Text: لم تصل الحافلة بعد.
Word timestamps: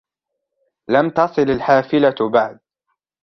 لم 0.89 1.09
تصل 1.09 1.41
الحافلة 1.41 2.29
بعد. 2.31 2.59